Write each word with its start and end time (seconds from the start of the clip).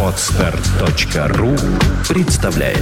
Отстар.ру 0.00 1.56
представляет 2.08 2.78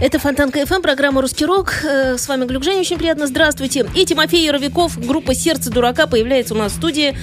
Это 0.00 0.18
Фонтанка 0.18 0.66
ФМ, 0.66 0.82
программа 0.82 1.20
«Русский 1.20 1.44
рок». 1.44 1.74
Э, 1.84 2.18
С 2.18 2.26
вами 2.26 2.44
Глюк 2.44 2.64
Женя, 2.64 2.80
очень 2.80 2.98
приятно. 2.98 3.28
Здравствуйте. 3.28 3.88
И 3.94 4.04
Тимофей 4.04 4.44
Яровиков, 4.44 4.98
группа 4.98 5.32
«Сердце 5.32 5.70
дурака» 5.70 6.08
появляется 6.08 6.54
у 6.54 6.56
нас 6.56 6.72
в 6.72 6.74
студии. 6.74 7.16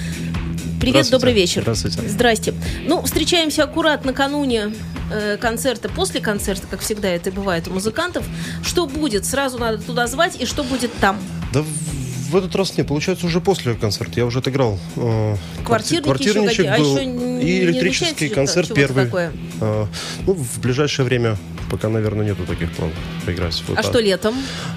Привет, 0.80 1.10
добрый 1.10 1.32
вечер. 1.34 1.60
Здравствуйте. 1.62 2.08
Здрасте. 2.08 2.54
Ну, 2.86 3.02
встречаемся 3.02 3.64
аккурат 3.64 4.04
накануне 4.04 4.72
э, 5.12 5.36
концерта, 5.36 5.88
после 5.90 6.20
концерта, 6.20 6.66
как 6.68 6.80
всегда 6.80 7.08
это 7.08 7.30
бывает 7.30 7.68
у 7.68 7.72
музыкантов. 7.72 8.24
Что 8.62 8.86
будет? 8.86 9.26
Сразу 9.26 9.58
надо 9.58 9.78
туда 9.78 10.06
звать, 10.06 10.40
и 10.40 10.46
что 10.46 10.64
будет 10.64 10.90
там? 11.00 11.18
Да 11.52 11.62
в- 11.62 12.36
этот 12.36 12.54
раз 12.56 12.76
нет, 12.78 12.86
получается 12.86 13.26
уже 13.26 13.40
после 13.40 13.74
концерта. 13.74 14.12
Я 14.16 14.24
уже 14.24 14.38
отыграл. 14.38 14.78
э, 14.96 15.36
Квартирники 15.64 16.04
квартирничек 16.04 16.58
еще? 16.60 16.68
А 16.70 16.78
был, 16.78 16.96
еще 16.96 17.06
не- 17.06 17.42
и 17.42 17.44
не 17.44 17.60
электрический 17.64 18.28
концерт 18.28 18.72
первый. 18.72 19.04
такое? 19.04 19.32
Э, 19.60 19.86
ну, 20.26 20.32
в 20.34 20.60
ближайшее 20.60 21.04
время 21.04 21.36
пока, 21.70 21.88
наверное, 21.88 22.24
нету 22.24 22.44
таких 22.46 22.72
планов 22.72 22.94
поиграть. 23.26 23.62
Вот 23.68 23.78
а 23.78 23.82
так. 23.82 23.90
что 23.90 24.00
летом? 24.00 24.34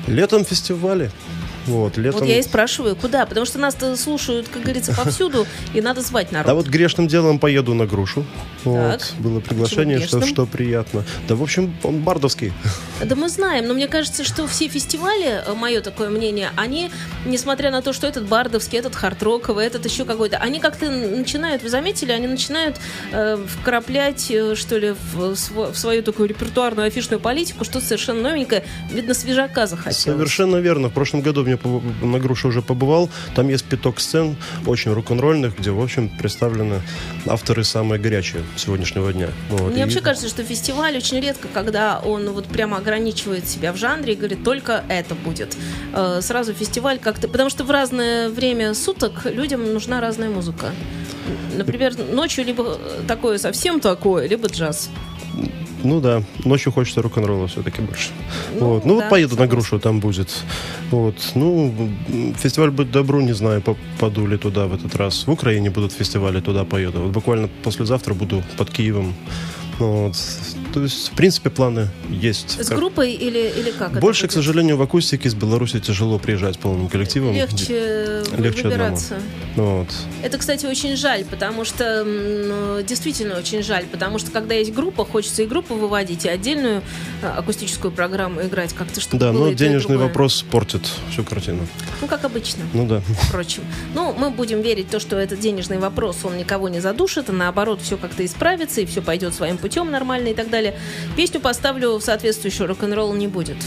Летом 0.07 0.43
фестивали. 0.43 1.11
Вот, 1.67 1.97
летом... 1.97 2.21
Вот 2.21 2.29
я 2.29 2.39
и 2.39 2.43
спрашиваю, 2.43 2.95
куда? 2.95 3.25
Потому 3.25 3.45
что 3.45 3.59
нас-то 3.59 3.95
слушают, 3.95 4.47
как 4.49 4.63
говорится, 4.63 4.93
повсюду, 4.97 5.45
и 5.73 5.81
надо 5.81 6.01
звать 6.01 6.31
народ. 6.31 6.47
Да 6.47 6.55
вот 6.55 6.67
грешным 6.67 7.07
делом 7.07 7.39
поеду 7.39 7.73
на 7.73 7.85
грушу. 7.85 8.25
Вот, 8.63 8.99
Так. 8.99 9.01
было 9.19 9.39
приглашение, 9.39 9.99
что, 9.99 10.25
что 10.25 10.45
приятно. 10.45 11.03
Да, 11.27 11.35
в 11.35 11.43
общем, 11.43 11.75
он 11.83 11.99
бардовский. 11.99 12.53
Да 13.03 13.15
мы 13.15 13.27
знаем, 13.29 13.67
но 13.67 13.73
мне 13.73 13.87
кажется, 13.87 14.23
что 14.23 14.47
все 14.47 14.67
фестивали, 14.67 15.43
мое 15.55 15.81
такое 15.81 16.09
мнение, 16.09 16.49
они, 16.55 16.89
несмотря 17.25 17.71
на 17.71 17.81
то, 17.81 17.91
что 17.93 18.07
этот 18.07 18.25
бардовский, 18.27 18.79
этот 18.79 18.95
хард-роковый, 18.95 19.65
этот 19.65 19.85
еще 19.85 20.05
какой-то, 20.05 20.37
они 20.37 20.59
как-то 20.59 20.89
начинают, 20.89 21.63
вы 21.63 21.69
заметили, 21.69 22.11
они 22.11 22.27
начинают 22.27 22.77
э, 23.11 23.37
вкраплять, 23.47 24.31
э, 24.31 24.55
что 24.55 24.77
ли, 24.77 24.95
в, 25.13 25.33
сво- 25.33 25.71
в 25.73 25.77
свою 25.77 26.03
такую 26.03 26.29
репертуарную 26.29 26.87
афишную 26.87 27.19
политику, 27.19 27.65
что 27.65 27.81
совершенно 27.81 28.21
новенькое, 28.21 28.63
видно, 28.91 29.13
свежака 29.13 29.67
захотелось. 29.67 29.97
Совершенно 29.97 30.57
верно. 30.57 30.89
В 30.89 30.93
прошлом 30.93 31.21
году 31.21 31.43
мне 31.43 31.52
побы- 31.57 32.05
на 32.05 32.19
груше 32.19 32.47
уже 32.47 32.61
побывал. 32.61 33.09
Там 33.35 33.49
есть 33.49 33.65
пяток 33.65 33.99
сцен, 33.99 34.35
очень 34.65 34.93
рок-н-ролльных, 34.93 35.57
где, 35.57 35.71
в 35.71 35.81
общем, 35.81 36.09
представлены 36.09 36.81
авторы 37.25 37.63
самые 37.63 37.99
горячие 37.99 38.43
сегодняшнего 38.55 39.11
дня. 39.13 39.29
Вот. 39.49 39.71
Мне 39.71 39.81
И- 39.81 39.83
вообще 39.83 40.01
кажется, 40.01 40.29
что 40.29 40.43
фестиваль 40.43 40.97
очень 40.97 41.19
редко, 41.19 41.47
когда 41.53 41.99
он 41.99 42.29
вот 42.31 42.45
прямо 42.45 42.77
ограничивает 42.77 43.47
себя 43.47 43.73
в 43.73 43.77
жанре 43.77 44.13
и 44.13 44.15
говорит, 44.15 44.43
только 44.43 44.83
это 44.89 45.15
будет. 45.15 45.55
Э, 45.93 46.19
Сразу 46.21 46.53
фестиваль 46.53 46.99
как-то... 46.99 47.27
Потому 47.27 47.49
что 47.49 47.63
в 47.63 47.71
разное 47.71 48.29
время 48.29 48.73
суток 48.73 49.25
людям 49.25 49.73
нужна 49.73 50.01
разная 50.01 50.29
музыка. 50.29 50.71
Например, 51.55 51.93
ночью 52.11 52.45
либо 52.45 52.77
такое 53.07 53.37
совсем 53.37 53.79
такое, 53.79 54.27
либо 54.27 54.47
джаз. 54.47 54.89
Ну 55.83 55.99
да, 55.99 56.23
ночью 56.45 56.71
хочется 56.71 57.01
рок-н-ролла 57.01 57.47
все-таки 57.47 57.81
больше. 57.81 58.09
Ну, 58.59 58.67
вот. 58.67 58.85
ну 58.85 58.95
да, 58.95 59.01
вот 59.01 59.09
поеду 59.09 59.35
на 59.35 59.47
грушу, 59.47 59.79
там 59.79 59.99
будет. 59.99 60.29
Вот. 60.91 61.15
Ну, 61.35 61.73
фестиваль 62.37 62.71
«Быть 62.71 62.91
добру», 62.91 63.21
не 63.21 63.33
знаю, 63.33 63.61
попаду 63.61 64.25
ли 64.25 64.37
туда 64.37 64.67
в 64.67 64.73
этот 64.73 64.95
раз. 64.95 65.27
В 65.27 65.31
Украине 65.31 65.69
будут 65.69 65.91
фестивали, 65.91 66.39
туда 66.39 66.63
поеду. 66.63 67.01
Вот 67.01 67.11
буквально 67.11 67.49
послезавтра 67.63 68.13
буду 68.13 68.43
под 68.57 68.69
Киевом. 68.69 69.13
Ну, 69.79 70.05
Вот. 70.07 70.15
То 70.73 70.81
есть, 70.81 71.09
в 71.09 71.11
принципе, 71.11 71.51
планы 71.51 71.89
есть. 72.09 72.59
С 72.59 72.69
Как- 72.69 72.79
группой 72.79 73.13
или, 73.13 73.53
или 73.57 73.71
как? 73.71 73.99
Больше, 73.99 74.27
к 74.27 74.31
сожалению, 74.31 74.77
в 74.77 74.81
акустике 74.81 75.29
из 75.29 75.35
Беларуси 75.35 75.79
тяжело 75.79 76.17
приезжать 76.17 76.57
полным 76.57 76.89
коллективом. 76.89 77.35
Легче, 77.35 78.23
Легче 78.37 78.63
выбираться. 78.63 79.19
Вот. 79.55 79.87
Это, 80.23 80.37
кстати, 80.39 80.65
очень 80.65 80.95
жаль, 80.95 81.25
потому 81.25 81.63
что 81.63 82.03
ну, 82.03 82.81
действительно 82.81 83.37
очень 83.37 83.61
жаль, 83.61 83.85
потому 83.85 84.17
что 84.17 84.31
когда 84.31 84.55
есть 84.55 84.73
группа, 84.73 85.05
хочется 85.05 85.43
и 85.43 85.45
группу 85.45 85.75
выводить, 85.75 86.25
и 86.25 86.29
отдельную 86.29 86.81
э, 87.21 87.27
акустическую 87.27 87.91
программу 87.91 88.41
играть 88.41 88.73
как-то, 88.73 88.99
чтобы 88.99 89.19
Да, 89.19 89.31
но 89.31 89.51
денежный 89.53 89.97
вопрос 89.97 90.43
портит 90.49 90.81
всю 91.11 91.23
картину. 91.23 91.67
Ну, 92.01 92.07
как 92.07 92.25
обычно. 92.25 92.63
Ну 92.73 92.87
да. 92.87 93.01
впрочем. 93.27 93.63
Ну, 93.93 94.13
мы 94.17 94.31
будем 94.31 94.61
верить 94.61 94.89
то, 94.89 94.99
что 94.99 95.17
этот 95.17 95.39
денежный 95.39 95.77
вопрос, 95.77 96.17
он 96.23 96.37
никого 96.37 96.67
не 96.69 96.79
задушит, 96.79 97.29
а 97.29 97.33
наоборот, 97.33 97.79
все 97.81 97.97
как-то 97.97 98.25
исправится, 98.25 98.81
и 98.81 98.85
все 98.85 99.01
пойдет 99.01 99.35
своим 99.35 99.57
путем 99.57 99.91
нормально 99.91 100.29
и 100.29 100.33
так 100.33 100.49
далее. 100.49 100.62
Песню 101.15 101.39
поставлю 101.39 101.97
в 101.97 102.01
соответствующую, 102.01 102.67
рок-н-ролл 102.67 103.13
не 103.13 103.27
будет. 103.27 103.57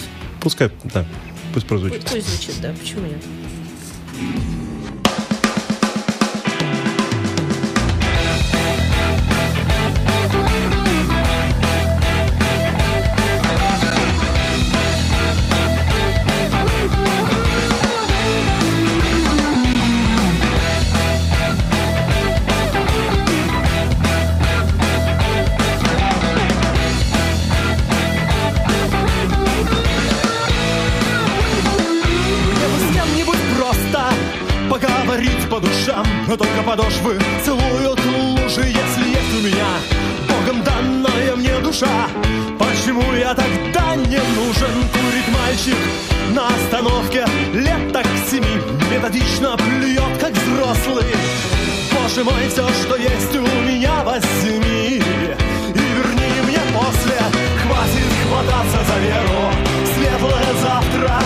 Пускай, 0.41 0.71
да, 0.85 1.05
пусть 1.53 1.67
прозвучит. 1.67 2.03
Пусть, 2.03 2.15
пусть 2.15 2.29
звучит, 2.29 2.55
да, 2.61 2.73
почему 2.79 3.07
нет? 3.07 3.23
Поговорить 35.17 35.49
по 35.51 35.61
душам 35.61 36.07
Но 36.29 36.37
только 36.37 36.63
подошвы 36.63 37.19
целуют 37.45 38.01
лужи, 38.05 38.67
если 38.67 39.09
есть 39.09 39.35
у 39.39 39.47
меня 39.47 39.67
Богом 40.29 40.63
данная 40.63 41.37
мне 41.37 41.59
душа. 41.61 42.09
Почему 42.59 43.03
я 43.15 43.35
тогда 43.35 43.97
не 43.97 44.21
нужен? 44.37 44.75
Курит 44.93 45.29
мальчик 45.33 45.77
на 46.35 46.49
остановке 46.49 47.25
лет 47.55 47.93
так 47.93 48.07
семи 48.31 48.61
Методично 48.91 49.57
плюет, 49.57 50.19
как 50.21 50.33
взрослый. 50.33 51.07
Боже 51.93 52.25
мой, 52.25 52.49
все, 52.49 52.69
что 52.69 52.97
есть 52.97 53.37
у 53.37 53.43
меня, 53.69 54.03
возьми 54.05 54.97
И 54.97 55.79
верни 55.79 56.41
мне 56.45 56.61
после. 56.75 57.19
Хватит 57.63 58.11
хвататься 58.29 58.79
за 58.89 58.99
веру. 59.01 59.53
Светлое 59.95 60.53
завтра. 60.63 61.21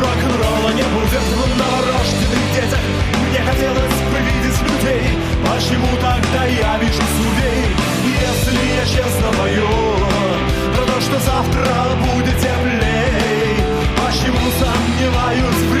Рок-н-ролла 0.00 0.72
не 0.72 0.82
будет 0.82 1.22
в 1.22 1.58
новорожденных 1.58 2.54
детях 2.54 3.11
Мне 3.32 3.40
хотелось 3.40 4.00
бы 4.12 4.18
видеть 4.28 4.60
людей 4.60 5.04
Почему 5.46 5.86
тогда 5.96 6.44
я 6.44 6.76
вижу 6.76 7.00
судей? 7.16 7.64
Если 8.04 8.58
я 8.76 8.84
честно 8.84 9.32
пою 9.38 9.68
Про 10.76 10.84
то, 10.84 11.00
что 11.00 11.18
завтра 11.18 11.96
будет 11.96 12.36
теплей 12.36 13.56
Почему 13.96 14.50
сомневаюсь 14.60 15.71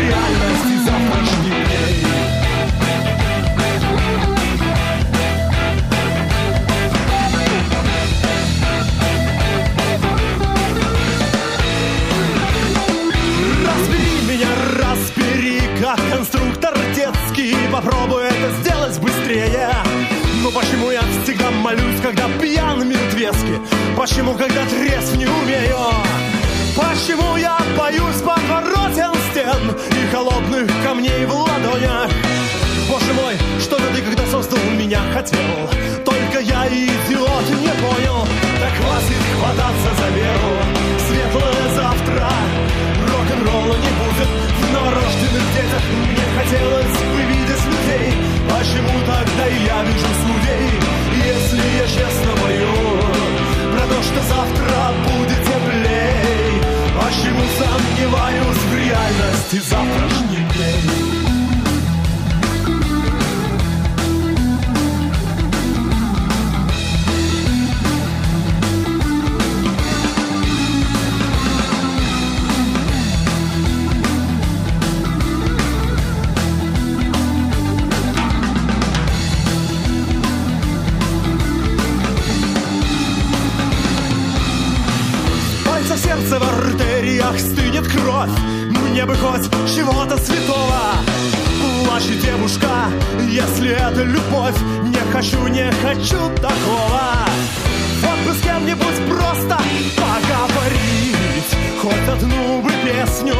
камней 31.02 31.26
в 31.26 31.34
ладонях 31.34 32.10
Боже 32.88 33.12
мой, 33.14 33.34
что 33.60 33.78
же 33.78 33.86
ты, 33.94 34.02
когда 34.02 34.24
создал 34.26 34.58
меня, 34.78 35.00
хотел? 35.12 35.38
Только 36.04 36.40
я, 36.40 36.66
идиот, 36.68 37.46
не 37.60 37.72
понял. 37.82 38.26
Так 38.60 38.72
хватит 38.78 39.22
хвататься 39.38 39.90
за 39.98 40.08
веру. 40.14 40.52
Светлое 41.06 41.74
завтра. 41.74 42.28
Рок-н-ролла 43.08 43.76
не 43.84 43.92
будет. 44.00 44.30
В 44.60 44.72
новорожденных 44.74 45.46
детях 45.54 45.84
Мне 46.10 46.26
хотелось 46.38 46.98
бы 47.12 47.20
видеть 47.30 47.64
людей. 47.72 48.08
Почему 48.50 48.94
тогда 49.06 49.46
я 49.46 49.82
вижу 49.84 50.12
судей? 50.22 50.68
Если 51.32 51.62
я 51.78 51.86
честно 51.86 52.32
пою 52.42 52.74
Про 53.72 53.86
то, 53.86 54.02
что 54.02 54.20
завтра 54.34 54.78
будет 55.08 55.40
теплей. 55.48 56.62
Почему 57.00 57.42
сомневаюсь 57.58 58.62
в 58.70 58.74
реальности 58.76 59.58
завтрашних 59.68 60.11
любовь. 94.22 94.56
Не 94.84 95.12
хочу, 95.12 95.46
не 95.48 95.70
хочу 95.82 96.18
такого. 96.36 97.26
Вот 98.02 98.18
бы 98.26 98.34
с 98.34 98.42
кем-нибудь 98.42 99.08
просто 99.08 99.58
поговорить. 99.96 101.50
Хоть 101.80 102.08
одну 102.08 102.62
бы 102.62 102.70
песню 102.84 103.34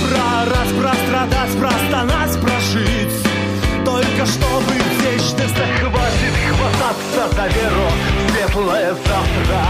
Про 0.00 0.50
раз, 0.50 0.68
прострадать, 0.78 1.58
простонать, 1.58 2.40
прожить. 2.40 3.16
Только 3.84 4.26
чтобы 4.26 4.74
вечность 5.02 5.60
хватит 5.80 6.34
хвататься 6.48 7.36
за 7.36 7.46
веру. 7.48 7.88
Светлое 8.30 8.94
завтра. 8.94 9.60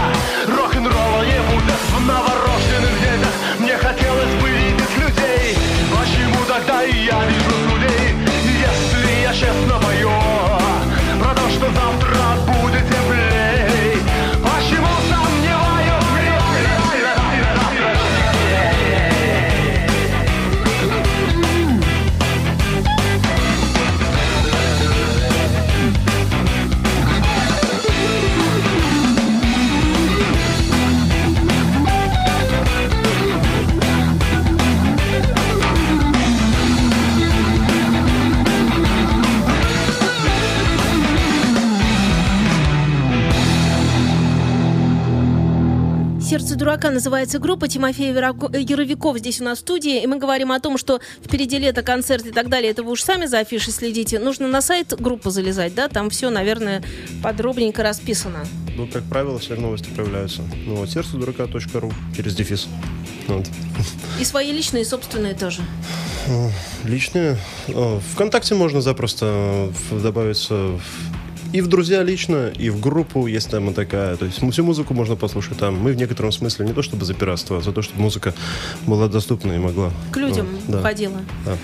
Рок-н-ролла 0.47 1.23
не 1.25 1.39
будет 1.53 1.81
в 1.91 2.01
новорожденных 2.01 2.99
детях. 2.99 3.33
Мне 3.59 3.77
хотелось 3.77 4.33
бы 4.41 4.49
видеть 4.49 4.97
людей. 4.97 5.57
Почему 5.91 6.45
тогда 6.47 6.81
я 6.81 7.19
вижу 7.25 7.55
людей? 7.69 8.15
Если 8.45 9.21
я 9.23 9.33
честно 9.33 9.79
пою 9.79 9.94
Про 11.65 12.04
«Сердце 46.35 46.55
дурака» 46.57 46.91
называется 46.91 47.39
группа. 47.39 47.69
Тимофей 47.69 48.11
э, 48.11 48.61
Яровиков 48.61 49.17
здесь 49.19 49.39
у 49.39 49.45
нас 49.45 49.59
в 49.59 49.61
студии. 49.61 50.03
И 50.03 50.05
мы 50.05 50.17
говорим 50.17 50.51
о 50.51 50.59
том, 50.59 50.77
что 50.77 50.99
впереди 51.23 51.57
лето, 51.57 51.81
концерт 51.81 52.25
и 52.25 52.31
так 52.31 52.49
далее. 52.49 52.71
Это 52.71 52.83
вы 52.83 52.91
уж 52.91 53.01
сами 53.03 53.25
за 53.25 53.39
афишей 53.39 53.71
следите. 53.71 54.19
Нужно 54.19 54.49
на 54.49 54.61
сайт 54.61 54.93
группы 54.99 55.29
залезать, 55.31 55.73
да? 55.75 55.87
Там 55.87 56.09
все, 56.09 56.29
наверное, 56.29 56.83
подробненько 57.23 57.83
расписано. 57.83 58.45
Ну, 58.75 58.85
как 58.85 59.03
правило, 59.05 59.39
все 59.39 59.55
новости 59.55 59.87
появляются. 59.95 60.41
Ну, 60.65 60.75
вот 60.75 60.89
сердце 60.89 61.15
дурака.ру 61.15 61.93
через 62.13 62.35
дефис. 62.35 62.67
Вот. 63.29 63.45
И 64.19 64.25
свои 64.25 64.51
личные, 64.51 64.81
и 64.81 64.85
собственные 64.85 65.35
тоже. 65.35 65.61
Личные. 66.83 67.37
О, 67.69 68.01
Вконтакте 68.11 68.55
можно 68.55 68.81
запросто 68.81 69.71
в- 69.89 70.01
добавиться 70.03 70.53
в- 70.53 71.14
и 71.55 71.61
в 71.61 71.67
друзья 71.67 72.03
лично, 72.03 72.51
и 72.59 72.69
в 72.69 72.81
группу, 72.81 73.27
есть 73.27 73.49
там 73.49 73.69
и 73.69 73.73
такая. 73.73 74.17
То 74.17 74.25
есть 74.25 74.41
всю 74.51 74.63
музыку 74.63 74.93
можно 74.93 75.15
послушать 75.15 75.57
там. 75.57 75.79
Мы 75.79 75.93
в 75.93 75.95
некотором 75.95 76.33
смысле 76.33 76.65
не 76.65 76.73
то 76.73 76.81
чтобы 76.81 77.05
за 77.05 77.13
пиратство, 77.13 77.59
а 77.59 77.61
за 77.61 77.71
то, 77.71 77.81
чтобы 77.81 78.01
музыка 78.01 78.33
была 78.85 79.07
доступна 79.07 79.53
и 79.53 79.57
могла. 79.57 79.89
К 80.11 80.17
людям 80.17 80.49
ну, 80.67 80.73
да. 80.73 80.79
уходила. 80.79 81.21
Да. 81.45 81.57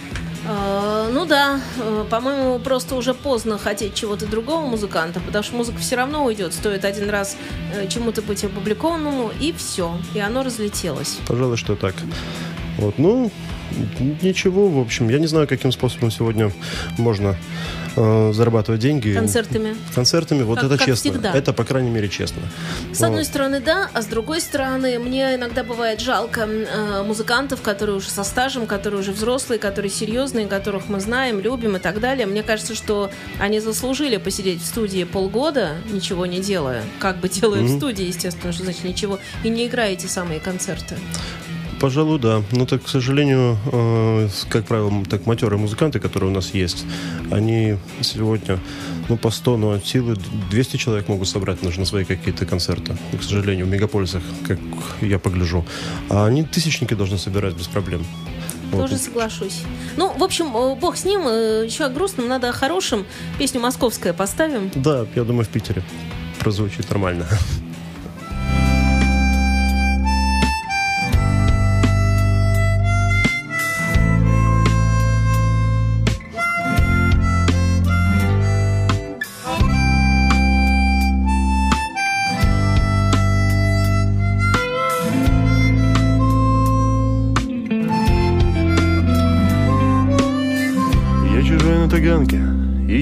А, 0.48 1.10
ну 1.12 1.26
да, 1.26 1.60
э, 1.78 2.06
по-моему, 2.10 2.58
просто 2.60 2.96
уже 2.96 3.14
поздно 3.14 3.58
хотеть 3.58 3.94
чего-то 3.94 4.26
другого 4.28 4.66
музыканта, 4.66 5.20
потому 5.20 5.44
что 5.44 5.58
музыка 5.58 5.80
все 5.80 5.98
равно 5.98 6.24
уйдет. 6.24 6.54
Стоит 6.54 6.86
один 6.86 7.10
раз 7.10 7.36
э, 7.76 7.90
чему-то 7.90 8.22
быть 8.22 8.46
опубликованному, 8.46 9.32
и 9.42 9.52
все. 9.52 9.98
И 10.14 10.20
оно 10.20 10.44
разлетелось. 10.44 11.20
Пожалуй, 11.28 11.58
что 11.58 11.76
так. 11.76 11.96
Вот, 12.78 12.98
ну, 12.98 13.30
ничего, 14.22 14.68
в 14.68 14.80
общем, 14.80 15.10
я 15.10 15.20
не 15.20 15.28
знаю, 15.28 15.48
каким 15.48 15.72
способом 15.72 16.12
сегодня 16.12 16.52
можно 16.98 17.36
э, 17.96 18.32
зарабатывать 18.34 18.80
деньги. 18.80 19.14
Концертами. 19.14 19.76
Концертами, 19.94 20.44
вот 20.44 20.56
Как- 20.60 20.66
это 20.66 20.78
как 20.78 20.88
честно. 20.88 21.12
всегда. 21.12 21.34
Это, 21.34 21.52
по 21.52 21.66
крайней 21.66 21.90
мере, 21.90 22.08
честно. 22.08 22.42
С 22.94 23.02
одной 23.02 23.20
Вот. 23.20 23.28
стороны, 23.28 23.60
да, 23.60 23.90
а 23.94 24.02
с 24.02 24.06
другой 24.06 24.40
стороны, 24.40 24.98
мне 24.98 25.36
иногда 25.36 25.64
бывает 25.64 26.00
жалко 26.00 26.42
э, 26.48 27.04
музыкантов, 27.04 27.62
которые 27.62 27.98
уже 27.98 28.10
со 28.10 28.24
стажем, 28.24 28.66
которые 28.66 29.02
уже 29.02 29.12
взрослые, 29.12 29.60
которые 29.60 29.90
серьезные, 29.92 30.48
которых 30.48 30.88
мы 30.88 31.02
знаем, 31.02 31.40
любим 31.42 31.76
и 31.76 31.80
так 31.80 32.00
далее. 32.00 32.26
Мне 32.26 32.44
кажется, 32.44 32.76
что 32.76 33.12
они 33.40 33.60
заслужили 33.60 34.16
посидеть 34.18 34.62
в 34.62 34.66
студии 34.66 35.04
полгода, 35.04 35.76
ничего 35.92 36.26
не 36.26 36.40
делая. 36.40 36.84
Как 37.00 37.18
бы 37.18 37.28
делая 37.28 37.60
в 37.62 37.64
Мгм. 37.66 37.78
студии, 37.78 38.06
естественно, 38.06 38.54
что 38.54 38.64
значит 38.64 38.86
ничего, 38.86 39.20
и 39.44 39.50
не 39.50 39.68
играя 39.68 39.92
эти 39.92 40.06
самые 40.06 40.40
концерты. 40.40 40.96
Пожалуй, 41.82 42.20
да. 42.20 42.44
Но 42.52 42.68
так, 42.68 42.84
к 42.84 42.88
сожалению, 42.88 43.58
э, 43.72 44.30
как 44.50 44.66
правило, 44.68 45.04
так 45.10 45.26
матерые 45.26 45.60
музыканты, 45.60 46.00
которые 46.00 46.30
у 46.30 46.34
нас 46.34 46.54
есть, 46.54 46.86
они 47.32 47.78
сегодня, 48.02 48.60
ну, 49.10 49.18
по 49.18 49.32
100, 49.32 49.58
но 49.58 49.72
от 49.72 49.88
силы 49.88 50.16
200 50.52 50.78
человек 50.78 51.08
могут 51.08 51.28
собрать 51.28 51.60
даже 51.62 51.80
на 51.80 51.88
свои 51.88 52.06
какие-то 52.06 52.46
концерты. 52.46 52.96
И, 53.14 53.18
к 53.18 53.24
сожалению, 53.24 53.66
в 53.66 53.70
мегаполисах, 53.70 54.22
как 54.48 54.60
я 55.02 55.18
погляжу. 55.18 55.66
А 56.10 56.28
они 56.28 56.44
тысячники 56.44 56.94
должны 56.94 57.18
собирать 57.18 57.56
без 57.56 57.66
проблем. 57.66 58.06
Вот. 58.72 58.82
Тоже 58.82 58.98
соглашусь. 58.98 59.64
Ну, 59.98 60.14
в 60.16 60.24
общем, 60.24 60.56
э, 60.56 60.76
бог 60.76 60.96
с 60.96 61.04
ним. 61.04 61.22
э, 61.28 61.66
Еще 61.66 61.86
о 61.86 61.90
грустном, 61.90 62.28
надо 62.28 62.50
о 62.50 62.52
хорошем. 62.52 63.08
Песню 63.40 63.60
«Московская» 63.60 64.14
поставим. 64.14 64.70
Да, 64.76 65.08
я 65.16 65.24
думаю, 65.24 65.46
в 65.46 65.50
Питере 65.50 65.82
прозвучит 66.40 66.88
нормально. 66.92 67.26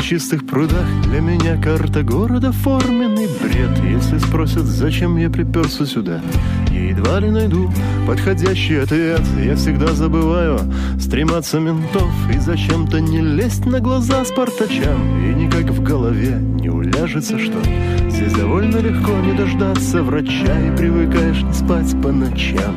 чистых 0.10 0.48
прудах. 0.48 0.88
Для 1.04 1.22
меня 1.22 1.62
карта 1.62 2.02
города 2.02 2.52
форменный 2.52 3.28
бред. 3.28 3.78
Если 3.84 4.18
спросят, 4.18 4.64
зачем 4.64 5.18
я 5.18 5.30
приперся 5.30 5.86
сюда 5.86 6.20
Я 6.72 6.90
едва 6.90 7.20
ли 7.20 7.30
найду 7.30 7.72
подходящий 8.08 8.78
ответ. 8.78 9.22
Я 9.40 9.56
всегда 9.56 9.94
забываю 9.94 10.62
стрематься 11.00 11.60
ментов 11.60 12.10
И 12.34 12.40
зачем-то 12.40 13.00
не 13.00 13.22
лезть 13.22 13.68
на 13.68 13.80
глаза 13.82 14.26
спартачам. 14.26 15.00
И 15.24 15.36
никак 15.36 15.66
в 15.66 15.84
голове 15.84 16.40
не 16.40 16.70
уляжется, 16.70 17.38
что 17.38 17.62
Здесь 18.10 18.34
довольно 18.34 18.78
легко 18.78 19.12
не 19.12 19.34
дождаться 19.34 20.02
врача 20.02 20.60
И 20.60 20.76
привыкаешь 20.76 21.44
не 21.44 21.54
спать 21.54 21.92
по 22.02 22.12
ночам. 22.12 22.76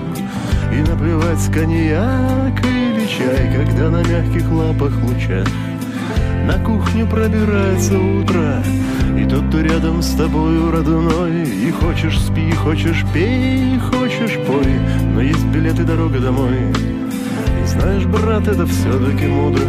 И 0.70 0.80
наплевать 0.86 1.50
коньяк 1.50 2.62
или 2.62 3.06
чай 3.06 3.56
Когда 3.56 3.88
на 3.88 4.02
мягких 4.06 4.52
лапах 4.52 4.92
лучах 5.02 5.48
на 6.46 6.58
кухню 6.58 7.06
пробирается 7.06 7.98
утро 7.98 8.62
И 9.18 9.24
тот, 9.24 9.46
кто 9.48 9.60
рядом 9.60 10.02
с 10.02 10.10
тобою 10.14 10.70
родной. 10.70 11.42
И 11.42 11.70
хочешь 11.70 12.20
спи, 12.20 12.50
хочешь 12.52 13.04
пей, 13.12 13.78
хочешь 13.78 14.38
пой 14.46 14.66
Но 15.14 15.20
есть 15.20 15.44
билет 15.46 15.78
и 15.78 15.84
дорога 15.84 16.18
домой. 16.18 16.58
И 17.62 17.66
знаешь, 17.66 18.04
брат, 18.06 18.48
это 18.48 18.66
все-таки 18.66 19.26
мудро. 19.26 19.64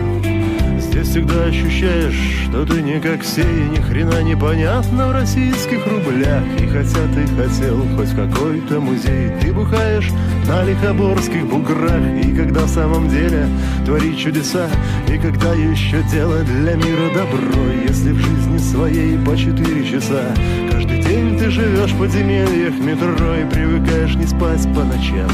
Здесь 0.79 1.07
всегда 1.07 1.45
ощущаешь, 1.45 2.45
что 2.45 2.65
ты 2.65 2.81
не 2.81 2.99
как 2.99 3.21
все 3.21 3.41
И 3.41 3.69
ни 3.69 3.81
хрена 3.81 4.21
непонятно 4.21 5.07
в 5.07 5.11
российских 5.11 5.85
рублях. 5.87 6.43
И 6.59 6.67
хотя 6.67 6.99
ты 7.13 7.25
хотел 7.35 7.85
хоть 7.95 8.11
какой-то 8.11 8.79
музей 8.79 9.31
Ты 9.41 9.53
бухаешь 9.53 10.09
на 10.47 10.63
лихоборских 10.63 11.45
буграх. 11.47 12.01
И 12.23 12.33
когда 12.35 12.61
в 12.61 12.69
самом 12.69 13.09
деле 13.09 13.47
творить 13.85 14.19
чудеса 14.19 14.67
И 15.07 15.17
когда 15.17 15.53
еще 15.53 16.01
делать 16.11 16.45
для 16.45 16.75
мира 16.75 17.09
добро. 17.13 17.63
Если 17.87 18.11
в 18.11 18.17
жизни 18.17 18.57
своей 18.57 19.17
по 19.17 19.35
четыре 19.37 19.85
часа 19.85 20.33
Каждый 20.71 21.01
день 21.03 21.37
ты 21.37 21.49
живешь 21.49 21.91
в 21.91 21.99
подземельях 21.99 22.73
метро 22.79 23.35
И 23.35 23.45
привыкаешь 23.45 24.15
не 24.15 24.25
спать 24.25 24.63
по 24.73 24.83
ночам. 24.83 25.29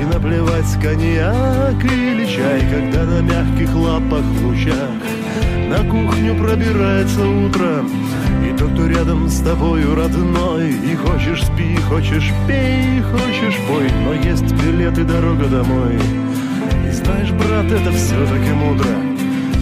И 0.00 0.04
наплевать 0.04 0.72
коньяк 0.82 1.84
или 1.84 2.24
чай, 2.24 2.62
когда 2.70 3.04
на 3.04 3.20
мягких 3.20 3.74
лапах 3.74 4.24
лучах 4.42 4.90
На 5.68 5.78
кухню 5.78 6.34
пробирается 6.36 7.26
утро, 7.26 7.84
и 8.46 8.56
тот, 8.56 8.72
кто 8.72 8.86
рядом 8.86 9.28
с 9.28 9.40
тобою 9.40 9.94
родной 9.94 10.70
хочешь 11.90 12.32
пей, 12.46 13.02
хочешь 13.02 13.58
пой, 13.66 13.90
но 14.04 14.14
есть 14.14 14.52
билет 14.62 14.96
и 14.96 15.02
дорога 15.02 15.46
домой. 15.46 15.98
И 16.86 16.90
знаешь, 16.92 17.32
брат, 17.32 17.66
это 17.66 17.90
все-таки 17.90 18.52
мудро. 18.52 18.86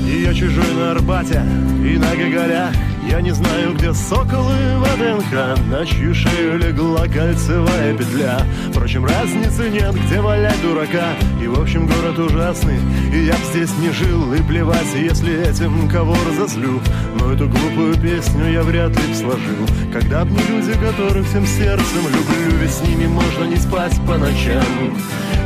И 0.07 0.25
я 0.25 0.35
чужой 0.35 0.75
на 0.75 0.91
Арбате 0.93 1.43
и 1.83 1.97
на 1.97 2.15
Гоголях 2.15 2.75
Я 3.09 3.23
не 3.23 3.31
знаю, 3.31 3.73
где 3.73 3.95
соколы 3.95 4.55
ВДНХ 4.81 5.33
На 5.71 5.87
чью 5.87 6.15
шею 6.15 6.59
легла 6.59 7.07
кольцевая 7.09 7.97
петля. 7.97 8.39
Впрочем, 8.71 9.07
разницы 9.07 9.71
нет, 9.71 9.95
где 9.95 10.21
валять 10.21 10.61
дурака. 10.61 11.15
И 11.43 11.47
в 11.47 11.59
общем 11.59 11.87
город 11.87 12.19
ужасный 12.19 12.79
И 13.11 13.25
я 13.25 13.33
б 13.33 13.39
здесь 13.51 13.71
не 13.79 13.91
жил 13.93 14.35
И 14.35 14.43
плевать, 14.43 14.95
если 14.95 15.49
этим 15.49 15.89
кого 15.89 16.15
разозлю. 16.29 16.83
Но 17.19 17.33
эту 17.33 17.49
глупую 17.49 17.95
песню 17.95 18.53
я 18.53 18.63
вряд 18.63 18.91
ли 18.91 19.13
б 19.13 19.15
сложил. 19.15 19.67
Когда 19.91 20.27
б 20.27 20.31
не 20.31 20.43
люди, 20.43 20.75
которых 20.75 21.27
всем 21.29 21.47
сердцем 21.47 22.03
люблю 22.05 22.59
Ведь 22.61 22.73
с 22.73 22.83
ними 22.83 23.07
можно 23.07 23.45
не 23.45 23.57
спать 23.57 23.99
по 24.07 24.19
ночам. 24.19 24.99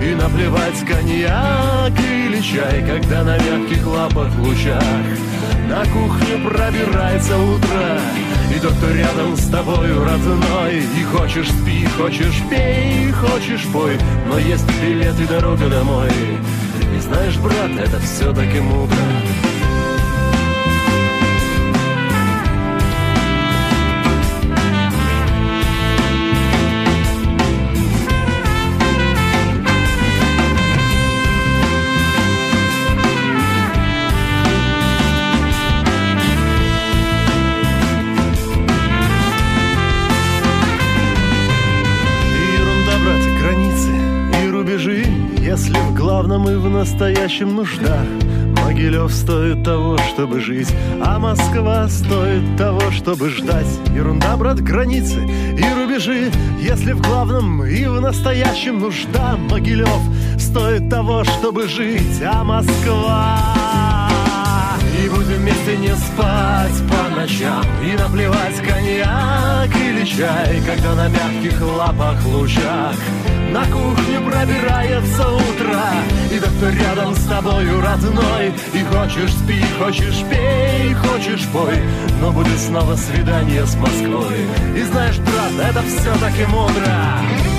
И 0.02 0.14
наплевать 0.16 0.80
коньяк 0.84 1.92
или 2.00 2.40
чай 2.40 2.84
Когда 2.84 3.22
на 3.22 3.38
мягких 3.38 3.86
лапах 3.86 4.36
лучах 4.40 4.82
на 5.68 5.84
кухню 5.86 6.44
пробирается 6.44 7.38
утро 7.38 8.00
И 8.54 8.60
тот, 8.60 8.72
кто 8.74 8.90
рядом 8.90 9.36
с 9.36 9.48
тобою 9.48 10.04
родной 10.04 10.82
И 10.98 11.02
хочешь 11.04 11.48
спи, 11.50 11.86
хочешь 11.96 12.42
пей, 12.50 13.10
хочешь 13.12 13.66
пой 13.72 13.96
Но 14.28 14.38
есть 14.38 14.66
билет 14.82 15.18
и 15.18 15.26
дорога 15.26 15.68
домой. 15.68 16.10
И 16.96 17.00
знаешь, 17.00 17.38
брат, 17.38 17.70
это 17.78 17.98
все-таки 18.00 18.60
мудро 18.60 18.96
настоящем 46.82 47.54
нуждах. 47.54 48.08
Могилев 48.60 49.12
стоит 49.12 49.62
того, 49.62 49.96
чтобы 49.98 50.40
жить 50.40 50.68
А 51.00 51.20
Москва 51.20 51.88
стоит 51.88 52.56
того, 52.56 52.90
чтобы 52.90 53.30
ждать. 53.30 53.68
Ерунда, 53.94 54.36
брат, 54.36 54.60
границы 54.60 55.20
и 55.22 55.80
рубежи. 55.80 56.32
Если 56.58 56.90
в 56.92 57.00
главном 57.00 57.64
и 57.64 57.84
в 57.84 58.00
настоящем 58.00 58.80
нужда 58.80 59.36
Могилев 59.36 60.00
стоит 60.40 60.90
того, 60.90 61.22
чтобы 61.22 61.68
жить 61.68 62.20
А 62.20 62.42
Москва. 62.42 63.38
И 65.00 65.08
будем 65.08 65.40
вместе 65.40 65.76
не 65.76 65.94
спать 65.94 66.82
по 66.90 67.14
ночам 67.14 67.64
И 67.84 67.96
наплевать 67.96 68.56
коньяк 68.56 69.70
или 69.76 70.04
чай 70.04 70.60
Когда 70.66 70.94
на 70.94 71.08
мягких 71.08 71.60
лапах 71.62 72.26
лучах 72.26 72.96
на 73.52 73.64
кухню 73.66 74.22
пробирается 74.24 75.28
утро 75.28 75.78
И 76.30 76.38
тот, 76.38 76.48
кто 76.56 76.70
рядом 76.70 77.14
с 77.14 77.24
тобою 77.26 77.80
родной. 77.80 78.48
И 78.72 78.82
хочешь 78.84 79.34
спи, 79.34 79.62
хочешь 79.78 80.24
пей, 80.30 80.94
хочешь 80.94 81.46
пой 81.52 81.78
Но 82.20 82.32
будет 82.32 82.58
снова 82.58 82.96
свидание 82.96 83.66
с 83.66 83.74
Москвой. 83.76 84.46
И 84.76 84.82
знаешь, 84.82 85.18
брат, 85.18 85.70
это 85.70 85.82
все-таки 85.82 86.46
мудро 86.46 87.51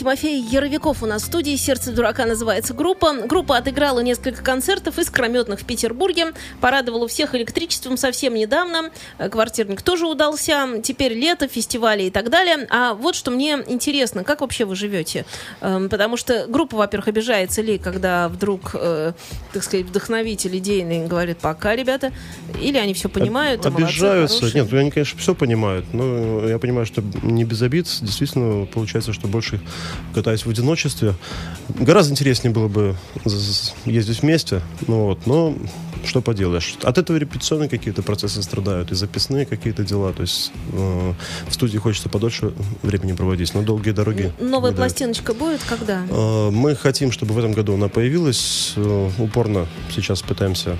Тимофей 0.00 0.40
Яровиков 0.40 1.02
у 1.02 1.06
нас 1.06 1.24
в 1.24 1.26
студии. 1.26 1.54
«Сердце 1.56 1.92
дурака» 1.92 2.24
называется 2.24 2.72
группа. 2.72 3.12
Группа 3.26 3.58
отыграла 3.58 4.00
несколько 4.00 4.42
концертов 4.42 4.98
искрометных 4.98 5.60
в 5.60 5.66
Петербурге. 5.66 6.32
Порадовала 6.62 7.06
всех 7.06 7.34
электричеством 7.34 7.98
совсем 7.98 8.32
недавно. 8.32 8.92
Э, 9.18 9.28
квартирник 9.28 9.82
тоже 9.82 10.06
удался. 10.06 10.80
Теперь 10.82 11.12
лето, 11.12 11.48
фестивали 11.48 12.04
и 12.04 12.10
так 12.10 12.30
далее. 12.30 12.66
А 12.70 12.94
вот 12.94 13.14
что 13.14 13.30
мне 13.30 13.62
интересно, 13.66 14.24
как 14.24 14.40
вообще 14.40 14.64
вы 14.64 14.74
живете? 14.74 15.26
Эм, 15.60 15.90
потому 15.90 16.16
что 16.16 16.46
группа, 16.48 16.78
во-первых, 16.78 17.08
обижается 17.08 17.60
ли, 17.60 17.76
когда 17.76 18.30
вдруг, 18.30 18.70
э, 18.72 19.12
так 19.52 19.62
сказать, 19.62 19.84
вдохновитель 19.84 20.56
идейный 20.56 21.06
говорит, 21.08 21.40
пока, 21.42 21.76
ребята, 21.76 22.10
или 22.58 22.78
они 22.78 22.94
все 22.94 23.10
понимают? 23.10 23.66
Обижаются. 23.66 24.40
Молодцы, 24.40 24.60
Нет, 24.60 24.72
они, 24.72 24.90
конечно, 24.90 25.18
все 25.18 25.34
понимают. 25.34 25.92
Но 25.92 26.48
я 26.48 26.58
понимаю, 26.58 26.86
что 26.86 27.02
не 27.22 27.44
без 27.44 27.60
обид. 27.60 27.86
Действительно, 28.00 28.64
получается, 28.64 29.12
что 29.12 29.28
больше 29.28 29.60
катаюсь 30.14 30.44
в 30.44 30.50
одиночестве. 30.50 31.14
Гораздо 31.68 32.12
интереснее 32.12 32.52
было 32.52 32.68
бы 32.68 32.96
ездить 33.84 34.22
вместе, 34.22 34.62
ну 34.86 35.06
вот, 35.06 35.26
но 35.26 35.54
что 36.04 36.20
поделаешь. 36.20 36.76
От 36.82 36.98
этого 36.98 37.16
репетиционные 37.16 37.68
какие-то 37.68 38.02
процессы 38.02 38.42
страдают, 38.42 38.90
и 38.92 38.94
записные 38.94 39.46
какие-то 39.46 39.84
дела. 39.84 40.12
То 40.12 40.22
есть 40.22 40.52
э, 40.72 41.12
в 41.48 41.52
студии 41.52 41.78
хочется 41.78 42.08
подольше 42.08 42.52
времени 42.82 43.12
проводить, 43.12 43.54
но 43.54 43.62
долгие 43.62 43.90
дороги... 43.90 44.32
Новая 44.40 44.72
пластиночка 44.72 45.34
будет 45.34 45.60
когда? 45.68 46.06
Э, 46.08 46.50
мы 46.50 46.74
хотим, 46.74 47.12
чтобы 47.12 47.34
в 47.34 47.38
этом 47.38 47.52
году 47.52 47.74
она 47.74 47.88
появилась. 47.88 48.72
Э, 48.76 49.10
упорно 49.18 49.66
сейчас 49.90 50.22
пытаемся 50.22 50.76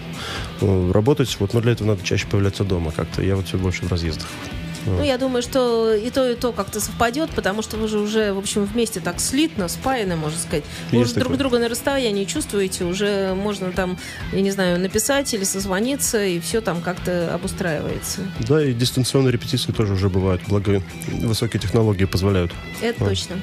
э, 0.60 0.90
работать, 0.92 1.36
вот, 1.38 1.54
но 1.54 1.60
для 1.60 1.72
этого 1.72 1.88
надо 1.88 2.04
чаще 2.04 2.26
появляться 2.26 2.64
дома 2.64 2.92
как-то. 2.92 3.22
Я 3.22 3.36
вот 3.36 3.46
все 3.46 3.58
больше 3.58 3.84
в 3.84 3.90
разъездах. 3.90 4.28
Ну, 4.86 5.02
я 5.02 5.18
думаю, 5.18 5.42
что 5.42 5.94
и 5.94 6.10
то, 6.10 6.28
и 6.28 6.34
то 6.34 6.52
как-то 6.52 6.80
совпадет, 6.80 7.30
потому 7.30 7.62
что 7.62 7.76
вы 7.76 7.88
же 7.88 7.98
уже, 7.98 8.32
в 8.32 8.38
общем, 8.38 8.64
вместе 8.64 9.00
так 9.00 9.20
слитно, 9.20 9.68
спаяны, 9.68 10.16
можно 10.16 10.38
сказать. 10.38 10.64
Вы 10.90 11.00
уже 11.00 11.14
друг 11.14 11.36
друга 11.36 11.58
на 11.58 11.68
расстоянии 11.68 12.24
чувствуете, 12.24 12.84
уже 12.84 13.34
можно 13.34 13.72
там, 13.72 13.98
я 14.32 14.40
не 14.40 14.50
знаю, 14.50 14.80
написать 14.80 15.32
или 15.34 15.44
созвониться, 15.44 16.24
и 16.24 16.40
все 16.40 16.60
там 16.60 16.80
как-то 16.80 17.34
обустраивается. 17.34 18.20
Да, 18.48 18.62
и 18.62 18.72
дистанционные 18.72 19.32
репетиции 19.32 19.72
тоже 19.72 19.94
уже 19.94 20.08
бывают, 20.08 20.42
благо 20.48 20.82
высокие 21.08 21.60
технологии 21.60 22.04
позволяют. 22.04 22.52
Это 22.80 23.04
а. 23.04 23.08
точно. 23.08 23.36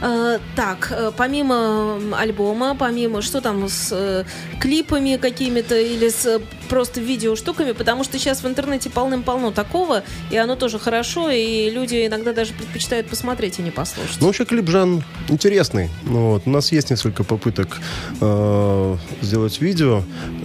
А, 0.00 0.38
так, 0.56 0.92
э, 0.92 1.12
помимо 1.16 1.98
альбома, 2.16 2.74
помимо, 2.74 3.22
что 3.22 3.40
там 3.40 3.68
с 3.68 3.90
э, 3.92 4.24
клипами 4.60 5.16
какими-то 5.16 5.76
или 5.78 6.08
с 6.08 6.40
просто 6.72 7.02
видео 7.02 7.36
штуками, 7.36 7.72
потому 7.72 8.02
что 8.02 8.18
сейчас 8.18 8.42
в 8.42 8.46
интернете 8.46 8.88
полным-полно 8.88 9.50
такого, 9.50 10.04
и 10.30 10.38
оно 10.38 10.56
тоже 10.56 10.78
хорошо, 10.78 11.28
и 11.28 11.68
люди 11.68 12.06
иногда 12.06 12.32
даже 12.32 12.54
предпочитают 12.54 13.08
посмотреть 13.08 13.58
и 13.58 13.62
не 13.62 13.70
послушать. 13.70 14.16
Ну, 14.20 14.28
вообще 14.28 14.46
клип 14.46 14.70
Жан 14.70 15.04
интересный. 15.28 15.90
Ну, 16.04 16.30
вот. 16.30 16.44
У 16.46 16.50
нас 16.50 16.72
есть 16.72 16.88
несколько 16.88 17.24
попыток 17.24 17.78
э, 18.22 18.96
сделать 19.20 19.60
видео. 19.60 20.02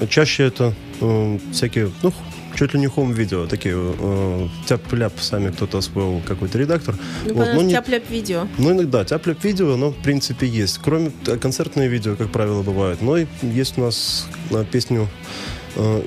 Чаще 0.09 0.43
это 0.43 0.73
э, 0.99 1.39
всякие, 1.53 1.91
ну, 2.03 2.11
чуть 2.57 2.73
ли 2.73 2.79
не 2.81 2.87
хом-видео, 2.87 3.47
такие 3.47 3.75
э, 3.77 4.47
тяп-ляп 4.67 5.13
сами 5.21 5.51
кто-то 5.51 5.77
освоил 5.77 6.21
какой-то 6.27 6.57
редактор. 6.57 6.95
Ну, 7.25 7.35
вот, 7.35 7.53
но 7.53 7.69
тяп-ляп 7.69 8.03
видео. 8.09 8.49
Ну, 8.57 8.73
иногда 8.73 9.05
тяп-ляп 9.05 9.41
видео, 9.45 9.75
оно, 9.75 9.91
в 9.91 10.03
принципе, 10.03 10.45
есть. 10.45 10.81
Кроме 10.83 11.11
концертные 11.39 11.87
видео, 11.87 12.17
как 12.17 12.33
правило, 12.33 12.63
бывают. 12.63 13.01
Но 13.01 13.15
и 13.15 13.27
есть 13.41 13.77
у 13.77 13.81
нас 13.81 14.27
на 14.49 14.65
песню 14.65 15.07
Э, 15.07 15.56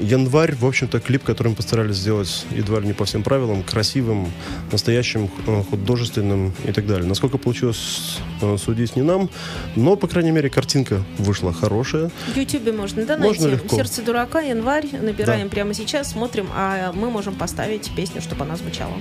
январь, 0.01 0.55
в 0.55 0.67
общем-то, 0.67 1.01
клип, 1.01 1.23
который 1.23 1.49
мы 1.49 1.55
постарались 1.55 1.97
сделать 1.97 2.47
едва 2.51 2.81
ли 2.81 2.87
не 2.87 2.93
по 2.93 3.05
всем 3.05 3.23
правилам, 3.23 3.63
красивым, 3.63 4.33
настоящим, 4.73 5.31
э, 5.47 5.63
художественным 5.71 6.53
и 6.65 6.73
так 6.73 6.87
далее. 6.87 7.07
Насколько 7.07 7.39
получилось 7.39 8.19
э, 8.43 8.57
судить 8.59 8.97
не 8.97 9.03
нам, 9.03 9.31
но, 9.77 9.97
по 9.97 10.09
крайней 10.09 10.31
мере, 10.31 10.51
картинка 10.51 11.03
вышла 11.19 11.53
хорошая. 11.53 12.11
В 12.35 12.37
Ютубе 12.37 12.73
можно, 12.73 13.05
да, 13.05 13.17
можно 13.17 13.49
найти? 13.49 13.63
Легко. 13.63 13.77
«Сердце 13.77 14.03
дурака», 14.03 14.41
«Январь», 14.41 14.87
набираем 14.93 15.49
да. 15.49 15.55
прямо 15.55 15.75
сейчас, 15.75 16.13
смотрим, 16.13 16.49
а 16.55 16.93
мы 16.93 17.11
можем 17.11 17.35
поставить 17.35 17.91
песню, 17.95 18.21
чтобы 18.21 18.45
она 18.45 18.57
звучала. 18.57 18.95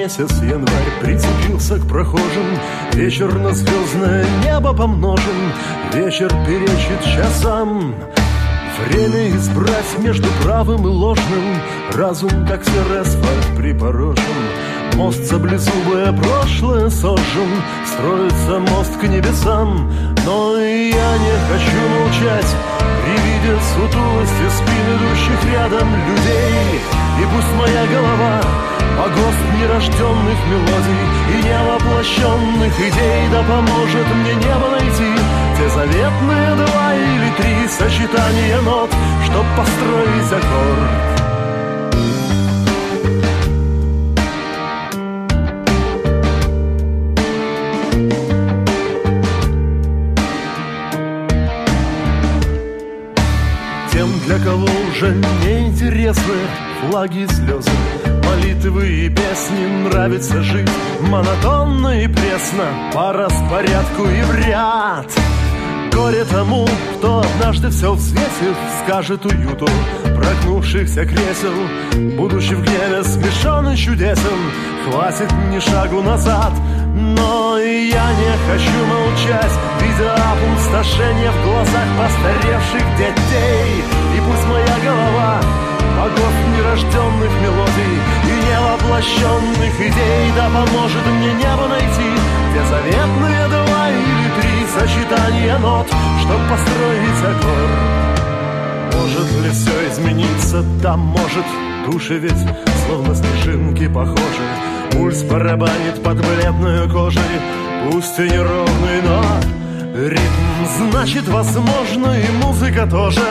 Месяц 0.00 0.30
январь 0.40 0.92
прицепился 1.02 1.78
к 1.78 1.86
прохожим. 1.86 2.58
Вечер 2.94 3.34
на 3.34 3.52
звездное 3.52 4.24
небо 4.42 4.72
помножен. 4.72 5.52
Вечер 5.92 6.30
перечит 6.46 7.04
часам. 7.04 7.94
Время 8.78 9.28
избрать 9.36 9.98
между 9.98 10.26
правым 10.42 10.86
и 10.86 10.88
ложным. 10.88 11.60
Разум, 11.92 12.46
как 12.46 12.64
серый 12.64 13.02
асфальт, 13.02 13.56
припорожен 13.58 14.24
Мост 14.94 15.22
саблезубое 15.26 16.14
прошлое 16.14 16.88
сожжен. 16.88 17.50
Строится 17.86 18.58
мост 18.72 18.98
к 18.98 19.02
небесам. 19.02 19.92
Но 20.24 20.58
и 20.58 20.92
я 20.92 21.18
не 21.18 21.34
хочу 21.50 21.78
молчать. 22.00 22.56
При 23.04 23.12
виде 23.20 23.60
сутулости 23.74 24.48
спин 24.48 24.96
идущих 24.96 25.52
рядом 25.52 25.88
людей. 26.08 26.80
И 27.20 27.24
пусть 27.34 27.52
моя 27.58 27.86
голова 27.86 28.40
Погост 28.98 29.38
нерожденных 29.58 30.38
мелодий 30.50 31.04
И 31.32 31.42
невоплощенных 31.44 32.74
идей. 32.78 33.28
Да 33.30 33.42
поможет 33.42 34.06
мне 34.16 34.34
небо 34.34 34.68
найти 34.70 35.12
Те 35.56 35.68
заветные 35.68 36.54
два 36.56 36.94
или 36.94 37.30
три 37.38 37.68
Сочетания 37.68 38.60
нот 38.60 38.90
Чтоб 39.26 39.46
построить 39.56 40.32
аккорд. 40.32 41.10
Для 54.30 54.38
кого 54.38 54.68
уже 54.88 55.12
неинтересны 55.44 56.69
флаги 56.80 57.20
и 57.20 57.26
слезы 57.26 57.70
Молитвы 58.24 58.88
и 58.88 59.08
песни 59.08 59.66
нравится 59.88 60.42
жить 60.42 60.68
Монотонно 61.02 62.02
и 62.02 62.06
пресно 62.06 62.64
По 62.94 63.12
распорядку 63.12 64.04
и 64.04 64.22
в 64.22 64.34
ряд. 64.34 65.06
Горе 65.92 66.24
тому, 66.24 66.68
кто 66.96 67.20
однажды 67.20 67.70
все 67.70 67.92
взвесит 67.92 68.56
Скажет 68.84 69.26
уюту 69.26 69.68
прогнувшихся 70.16 71.04
кресел 71.04 71.54
Будучи 72.16 72.54
в 72.54 72.62
гневе 72.62 73.02
смешон 73.04 73.70
и 73.70 73.76
чудесен 73.76 74.40
Хватит 74.84 75.30
ни 75.50 75.58
шагу 75.58 76.02
назад. 76.02 76.52
Но 76.94 77.58
и 77.58 77.88
я 77.88 78.12
не 78.12 78.32
хочу 78.46 78.86
молчать 78.86 79.52
Видя 79.80 80.14
опустошение 80.14 81.30
в 81.30 81.44
глазах 81.44 81.86
постаревших 81.98 82.96
детей. 82.96 83.84
И 84.16 84.20
пусть 84.20 84.46
моя 84.48 84.76
голова 84.84 85.19
поможет 90.60 91.06
мне 91.06 91.32
небо 91.32 91.68
найти. 91.68 92.10
Те 92.52 92.64
заветные 92.66 93.48
два 93.48 93.88
или 93.88 94.40
три 94.40 94.66
Сочетания 94.74 95.58
нот 95.58 95.86
Чтоб 95.86 96.40
построить 96.48 97.22
аккорд 97.22 98.94
Может 98.94 99.44
ли 99.44 99.50
все 99.50 99.88
измениться? 99.88 100.62
Да 100.82 100.96
может. 100.96 101.44
Души 101.86 102.18
ведь 102.18 102.46
словно 102.86 103.14
снежинки 103.14 103.88
похожи. 103.88 104.46
Пульс 104.92 105.22
барабанит 105.22 106.02
под 106.02 106.18
бледной 106.18 106.90
кожей. 106.90 107.22
Пусть 107.90 108.18
и 108.18 108.22
неровный, 108.22 109.02
но 109.04 109.22
Ритм. 110.08 110.90
Значит 110.90 111.26
возможно 111.28 112.18
и 112.18 112.44
музыка 112.44 112.86
тоже. 112.86 113.26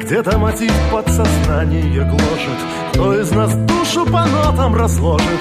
Где-то 0.00 0.38
мотив 0.38 0.72
подсознание 0.92 2.04
гложет. 2.04 2.60
Кто 2.92 3.18
из 3.18 3.30
нас 3.32 3.54
душу 3.54 4.04
по 4.04 4.24
нотам 4.26 4.74
разложит 4.74 5.40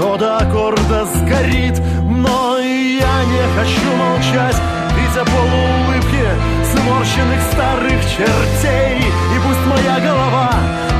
Кто 0.00 0.16
до 0.16 0.38
аккорда 0.38 1.04
сгорит 1.04 1.78
Но 2.04 2.56
я 2.58 3.24
не 3.32 3.44
хочу 3.54 3.92
молчать. 3.96 4.56
Видя 4.96 5.26
полуулыбки 5.26 6.24
сморщенных 6.72 7.42
старых 7.52 8.00
чертей. 8.06 8.96
И 8.96 9.38
пусть 9.44 9.66
моя 9.66 10.00
голова 10.00 10.52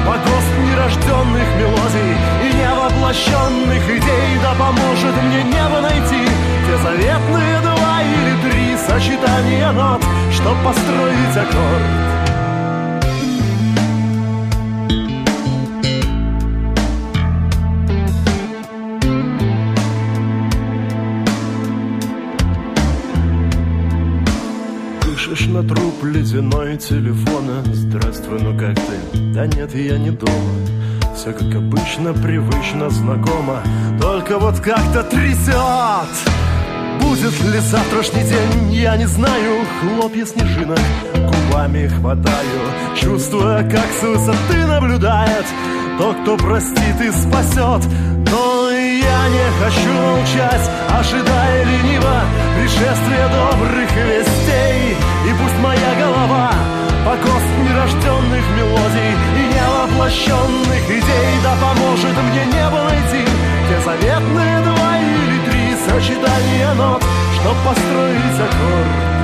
Погост 0.07 0.53
нерожденных 0.67 1.49
мелодий 1.57 2.15
И 2.45 2.53
невоплощенных 2.61 3.83
идей 3.89 4.39
Да 4.43 4.53
поможет 4.59 5.23
мне 5.23 5.45
небо 5.45 5.81
найти 5.81 6.29
Те 6.67 6.77
заветные 6.83 7.61
два 7.63 8.03
или 8.03 8.51
три 8.51 8.77
Сочетания 8.77 9.73
нот 9.73 10.05
Чтоб 10.31 10.63
построить 10.63 11.37
аккорд 11.39 12.30
ледяной 26.41 26.77
телефона. 26.79 27.63
Здравствуй, 27.73 28.41
ну 28.41 28.57
как 28.59 28.75
ты? 28.75 29.19
Да 29.35 29.47
нет, 29.47 29.75
я 29.75 29.99
не 29.99 30.11
дома. 30.11 30.33
Все 31.15 31.33
как 31.33 31.55
обычно, 31.55 32.15
привычно, 32.15 32.89
знакомо. 32.89 33.63
Только 34.01 34.39
вот 34.39 34.59
как-то 34.61 35.03
трясет 35.03 36.09
Будет 37.03 37.39
ли 37.45 37.59
завтрашний 37.59 38.23
день, 38.23 38.73
я 38.73 38.97
не 38.97 39.07
знаю. 39.07 39.67
Хлопья 39.81 40.25
снежинок 40.25 40.79
губами 41.15 41.89
хватаю. 41.89 42.61
Чувствуя, 42.97 43.63
как 43.63 43.87
с 44.01 44.03
высоты 44.03 44.67
наблюдает 44.67 45.45
То, 45.99 46.15
кто 46.23 46.37
простит 46.37 47.01
и 47.01 47.11
спасет 47.11 47.87
Но 48.31 48.71
я 49.01 49.29
не 49.29 49.47
хочу 49.61 49.93
молчать 49.93 50.71
Ожидая 50.99 51.65
лениво 51.65 52.21
пришествия 52.57 53.29
добрых 53.29 53.91
вестей. 53.93 54.97
И 55.27 55.31
пусть 55.33 55.59
моя 55.63 55.93
голова 55.99 56.53
Покост 57.05 57.49
нерожденных 57.65 58.45
мелодий 58.57 59.13
И 59.37 59.43
невоплощенных 59.55 60.85
идей. 60.87 61.31
Да 61.43 61.57
поможет 61.61 62.15
мне 62.31 62.45
небо 62.47 62.85
найти 62.85 63.25
Те 63.69 63.81
заветные 63.85 64.61
два 64.63 64.99
или 64.99 65.39
три 65.47 65.77
Сочетания 65.87 66.75
нот 66.75 67.03
Чтоб 67.41 67.57
построить 67.67 68.41
аккорд. 68.47 69.21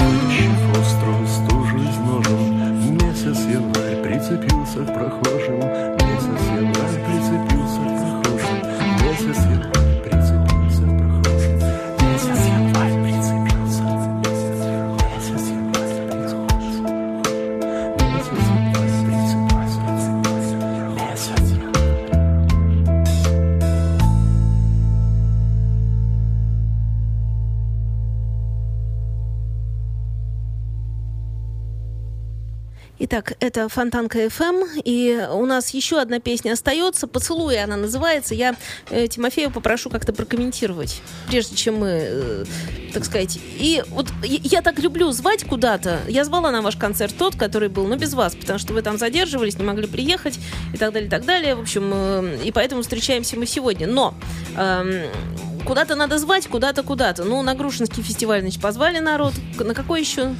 Вытащив 0.00 0.80
острую 0.80 1.26
стужу 1.26 1.76
из 1.78 1.96
ножен 1.98 2.96
Месяц 2.96 3.38
январь 3.46 4.02
прицепился 4.02 4.84
к 4.84 4.94
прохожим 4.94 5.60
Месяц 5.60 6.42
январь 6.54 6.98
прицепился 7.06 7.80
к 7.80 8.22
прохожим 8.22 8.27
Месяц 9.18 9.87
Итак, 33.10 33.38
это 33.40 33.70
Фонтанка 33.70 34.26
FM, 34.26 34.82
и 34.84 35.26
у 35.32 35.46
нас 35.46 35.70
еще 35.70 35.98
одна 35.98 36.20
песня 36.20 36.52
остается. 36.52 37.06
«Поцелуй» 37.06 37.58
она 37.58 37.78
называется. 37.78 38.34
Я 38.34 38.54
э, 38.90 39.06
Тимофею 39.08 39.50
попрошу 39.50 39.88
как-то 39.88 40.12
прокомментировать, 40.12 41.00
прежде 41.26 41.56
чем 41.56 41.76
мы, 41.76 41.88
э, 41.88 42.44
так 42.92 43.06
сказать... 43.06 43.38
И 43.58 43.82
вот 43.88 44.08
я, 44.22 44.40
я 44.42 44.60
так 44.60 44.78
люблю 44.78 45.10
звать 45.12 45.44
куда-то. 45.44 46.00
Я 46.06 46.22
звала 46.24 46.50
на 46.50 46.60
ваш 46.60 46.76
концерт 46.76 47.14
тот, 47.16 47.34
который 47.34 47.70
был, 47.70 47.86
но 47.86 47.96
без 47.96 48.12
вас, 48.12 48.34
потому 48.34 48.58
что 48.58 48.74
вы 48.74 48.82
там 48.82 48.98
задерживались, 48.98 49.58
не 49.58 49.64
могли 49.64 49.86
приехать 49.86 50.38
и 50.74 50.76
так 50.76 50.92
далее, 50.92 51.06
и 51.06 51.10
так 51.10 51.24
далее. 51.24 51.54
В 51.54 51.60
общем, 51.60 51.90
э, 51.94 52.40
и 52.44 52.52
поэтому 52.52 52.82
встречаемся 52.82 53.38
мы 53.38 53.46
сегодня. 53.46 53.86
Но... 53.86 54.12
эм, 54.54 55.04
Куда-то 55.64 55.96
надо 55.96 56.16
звать, 56.16 56.46
куда-то, 56.46 56.82
куда-то. 56.82 57.24
Ну, 57.24 57.42
на 57.42 57.54
Грушинский 57.54 58.02
фестиваль, 58.02 58.40
значит, 58.40 58.62
позвали 58.62 59.00
народ. 59.00 59.34
На 59.58 59.74
какой 59.74 60.00
еще? 60.00 60.34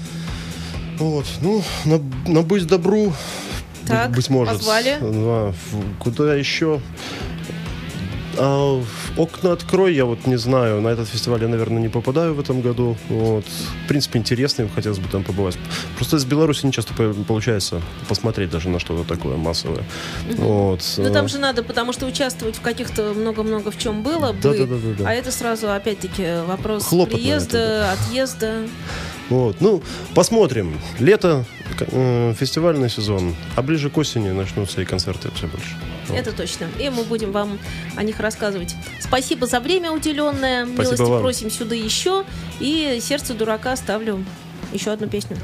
Вот, 0.98 1.26
ну, 1.42 1.62
на, 1.84 2.00
на 2.26 2.42
«Будь 2.42 2.66
добру», 2.66 3.12
Так, 3.86 4.10
быть 4.10 4.28
может. 4.30 4.56
позвали. 4.58 4.96
Да, 5.00 5.52
куда 5.98 6.34
еще? 6.34 6.80
А, 8.40 8.80
окна 9.16 9.52
открой, 9.52 9.94
я 9.94 10.04
вот 10.04 10.26
не 10.26 10.36
знаю. 10.36 10.80
На 10.80 10.88
этот 10.88 11.08
фестиваль 11.08 11.42
я, 11.42 11.48
наверное, 11.48 11.80
не 11.82 11.88
попадаю 11.88 12.34
в 12.34 12.40
этом 12.40 12.60
году. 12.60 12.96
Вот. 13.08 13.44
В 13.84 13.88
принципе, 13.88 14.20
интересно, 14.20 14.62
им 14.62 14.68
хотелось 14.70 14.98
бы 15.00 15.08
там 15.08 15.24
побывать. 15.24 15.58
Просто 15.96 16.18
из 16.18 16.24
Беларуси 16.24 16.64
не 16.64 16.70
часто 16.72 16.94
по- 16.94 17.12
получается 17.26 17.82
посмотреть 18.08 18.50
даже 18.50 18.68
на 18.68 18.78
что-то 18.78 19.02
такое 19.08 19.36
массовое. 19.36 19.82
Вот. 20.36 20.82
Ну 20.98 21.06
А, 21.06 21.10
там 21.10 21.26
же 21.26 21.38
надо, 21.38 21.64
потому 21.64 21.92
что 21.92 22.06
участвовать 22.06 22.56
в 22.56 22.60
каких-то 22.60 23.12
много-много 23.12 23.72
в 23.72 23.78
чем 23.78 24.02
было 24.04 24.32
бы. 24.32 24.38
Да-да-да-да-да. 24.40 25.08
А 25.08 25.12
это 25.14 25.32
сразу, 25.32 25.72
опять-таки, 25.72 26.42
вопрос 26.46 26.84
Хлопотно 26.84 27.18
приезда, 27.18 27.58
это, 27.58 27.92
отъезда. 27.92 28.54
Вот. 29.30 29.56
Ну, 29.60 29.82
посмотрим. 30.14 30.78
Лето, 30.98 31.44
э, 31.80 32.34
фестивальный 32.38 32.88
сезон, 32.88 33.34
а 33.56 33.62
ближе 33.62 33.90
к 33.90 33.96
осени 33.98 34.30
начнутся 34.30 34.80
и 34.80 34.84
концерты 34.84 35.30
все 35.34 35.46
больше. 35.46 35.76
Вот. 36.08 36.16
Это 36.18 36.32
точно. 36.32 36.66
И 36.78 36.88
мы 36.88 37.04
будем 37.04 37.32
вам 37.32 37.58
о 37.96 38.02
них 38.02 38.20
рассказывать. 38.20 38.74
Спасибо 39.00 39.46
за 39.46 39.60
время 39.60 39.90
уделенное. 39.92 40.64
Спасибо 40.64 40.82
Милости 40.82 41.02
вам. 41.02 41.20
просим 41.20 41.50
сюда 41.50 41.74
еще. 41.74 42.24
И 42.60 42.98
сердце 43.02 43.34
дурака 43.34 43.76
ставлю 43.76 44.24
еще 44.72 44.92
одну 44.92 45.08
песню. 45.08 45.36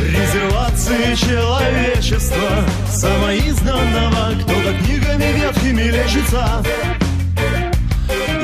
Резервации 0.00 1.14
человечества 1.14 2.64
Самоизданного 2.90 4.34
Кто-то 4.42 4.78
книгами 4.84 5.32
ветхими 5.32 5.82
лечится 5.82 6.62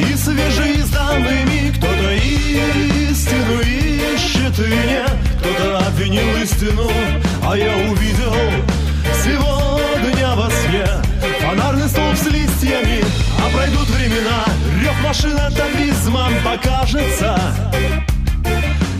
И 0.00 0.14
свежеизданными 0.14 1.72
Кто-то 1.76 2.12
истину 3.10 3.77
нет 4.66 5.12
Кто-то 5.40 5.78
обвинил 5.86 6.36
истину 6.42 6.90
А 7.44 7.56
я 7.56 7.76
увидел 7.90 8.34
сегодня 9.24 10.34
во 10.34 10.50
сне. 10.50 10.86
Фонарный 11.40 11.88
столб 11.88 12.16
с 12.16 12.26
листьями 12.26 13.04
А 13.38 13.56
пройдут 13.56 13.88
времена. 13.90 14.44
Рев 14.82 15.00
машин 15.02 15.36
атовизмом 15.36 16.32
покажется. 16.44 17.38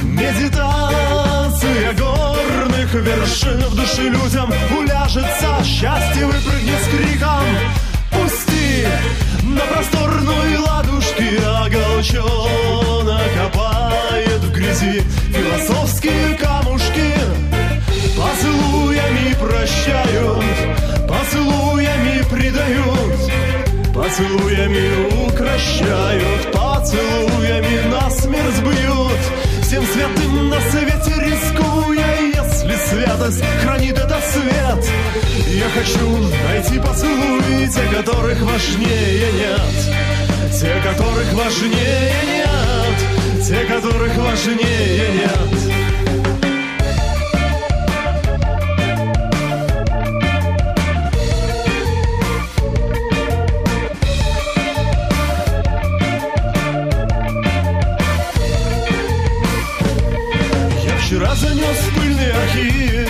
Медитация 0.03 1.92
горных 1.94 2.94
вершин 2.94 3.61
В 3.61 3.75
душе 3.75 4.09
людям 4.09 4.53
уляжется. 4.77 5.64
Счастье 5.64 6.27
выпрыгнет 6.27 6.81
с 6.83 6.88
криком 6.88 7.44
Пусти! 8.11 8.87
На 9.42 9.61
просторную 9.61 10.62
ладушки 10.62 11.40
Оголчонок 11.44 13.23
копает 13.35 13.67
грязи 14.68 15.02
Философские 15.33 16.35
камушки 16.37 17.14
Поцелуями 18.16 19.35
прощают 19.35 20.44
Поцелуями 21.09 22.22
предают 22.31 22.98
Поцелуями 23.94 25.26
укращают, 25.26 26.52
поцелуями 26.52 27.90
насмерть 27.90 28.54
сбьют. 28.54 29.18
Всем 29.62 29.85
святым 29.85 30.48
на 30.48 30.61
свете 30.61 31.14
рискуя, 31.20 32.20
если 32.20 32.76
святость 32.87 33.42
хранит 33.61 33.98
этот 33.98 34.24
свет. 34.24 34.90
Я 35.48 35.68
хочу 35.70 36.16
найти 36.46 36.78
поцелуи, 36.78 37.66
те, 37.66 37.96
которых 37.96 38.40
важнее 38.40 39.33
нет. 39.33 40.59
Те, 40.59 40.81
которых 40.81 41.33
важнее 41.33 42.12
нет. 42.24 42.38
Те, 43.49 43.65
которых 43.65 44.15
важнее 44.19 45.09
нет. 45.15 45.41
Вчера 61.01 61.35
занес 61.37 61.65
в 61.65 61.95
пыльный 61.95 62.33
архив 62.33 63.09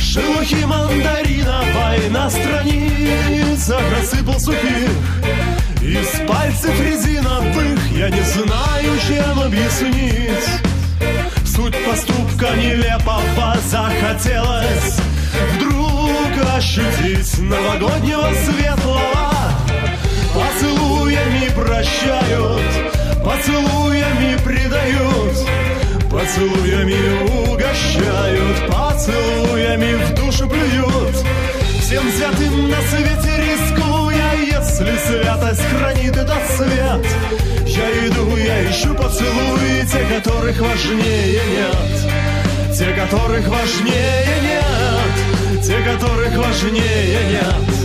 Шелухи 0.00 0.64
мандариновой 0.64 2.10
на 2.10 2.28
страницах 2.28 3.80
рассыпал 3.92 4.40
сухих 4.40 5.13
Из 5.84 6.26
пальцев 6.26 6.80
резиновых 6.80 7.78
я 7.92 8.08
не 8.08 8.22
знаю, 8.22 8.98
чем 9.06 9.38
объяснить. 9.38 10.48
Суть 11.44 11.76
поступка 11.84 12.56
нелепого 12.56 13.54
захотелось 13.68 14.98
Вдруг 15.52 16.56
ощутить 16.56 17.38
новогоднего 17.38 18.32
светлого. 18.46 19.34
Поцелуями 20.32 21.50
прощают, 21.54 22.62
поцелуями 23.22 24.38
предают 24.42 25.36
Поцелуями 26.10 27.50
угощают, 27.50 28.72
поцелуями 28.72 29.94
в 30.02 30.14
душу 30.14 30.48
плюют. 30.48 31.16
Всем 31.80 32.04
святым 32.12 32.70
на 32.70 32.80
свете 32.82 33.36
рискуя, 33.36 34.03
если 34.80 34.96
святость 35.06 35.62
хранит 35.62 36.16
этот 36.16 36.42
свет 36.56 37.06
Я 37.66 38.06
иду, 38.08 38.36
я 38.36 38.68
ищу 38.68 38.92
поцелуи, 38.94 39.86
те, 39.86 40.04
которых 40.16 40.60
важнее 40.60 41.40
нет. 41.52 42.76
Те, 42.76 42.92
которых 42.92 43.46
важнее 43.46 44.26
нет. 44.42 45.62
Те, 45.62 45.78
которых 45.80 46.36
важнее 46.36 47.18
нет 47.30 47.83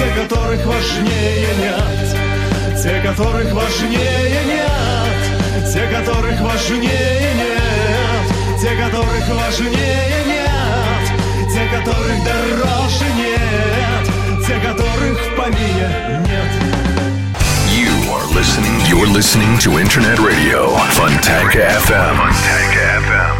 те, 0.00 0.08
которых 0.22 0.64
важнее 0.64 1.48
нет. 1.58 2.82
Те, 2.82 3.00
которых 3.02 3.52
важнее 3.52 4.40
нет. 4.46 5.72
Те, 5.72 5.86
которых 5.88 6.40
важнее 6.40 7.34
нет. 7.36 8.60
Те, 8.62 8.70
которых 8.76 9.28
важнее 9.28 10.24
нет. 10.26 11.04
Те, 11.52 11.68
которых 11.76 12.24
дороже 12.24 13.04
нет. 13.14 14.46
Те, 14.46 14.54
которых 14.66 15.18
в 15.20 15.36
помине 15.36 16.22
нет. 16.26 16.50
You 17.68 17.92
are 18.10 18.26
listening. 18.34 18.80
You're 18.88 19.06
listening 19.06 19.58
to 19.58 19.78
Internet 19.78 20.18
Radio 20.18 20.76
Funtank 20.96 21.52
FM. 21.52 22.16
Funtank 22.16 22.74
FM. 23.04 23.39